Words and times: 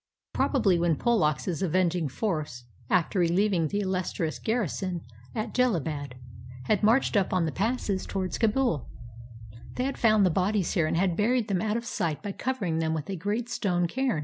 Probably 0.33 0.79
when 0.79 0.95
Pollock's 0.95 1.47
avenging 1.61 2.09
force, 2.09 2.63
after 2.89 3.19
relieving 3.19 3.67
the" 3.67 3.81
Illustrious 3.81 4.39
Garrison" 4.39 5.01
at 5.35 5.53
Jellalabad, 5.53 6.13
had 6.63 6.81
marched 6.81 7.15
on 7.15 7.25
up 7.31 7.45
the 7.45 7.51
passes 7.51 8.07
towards 8.07 8.39
Kabul, 8.39 8.89
they 9.75 9.83
had 9.83 9.99
found 9.99 10.25
the 10.25 10.31
bodies 10.31 10.73
here 10.73 10.87
and 10.87 10.97
had 10.97 11.15
buried 11.15 11.49
them 11.49 11.61
out 11.61 11.77
of 11.77 11.85
sight 11.85 12.23
by 12.23 12.31
covering 12.31 12.79
them 12.79 12.95
with 12.95 13.11
a 13.11 13.15
great 13.15 13.47
stone 13.47 13.85
caim. 13.87 14.19